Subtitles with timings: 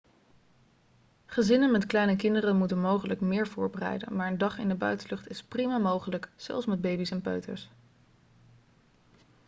[1.25, 5.43] gezinnen met kleine kinderen moeten mogelijk meer voorbereiden maar een dag in de buitenlucht is
[5.43, 7.69] prima mogelijk zelfs met baby's en peuters